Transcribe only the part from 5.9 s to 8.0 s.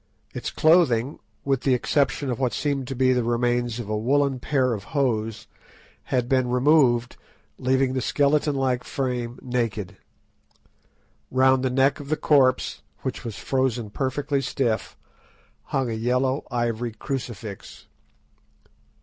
had been removed, leaving